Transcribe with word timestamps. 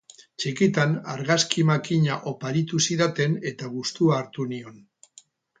Txikitan 0.43 0.95
argazki 1.15 1.65
makina 1.71 2.17
oparitu 2.33 2.83
zidaten 2.87 3.39
eta 3.53 3.73
gustua 3.77 4.21
hartu 4.23 4.49
nion. 4.55 4.85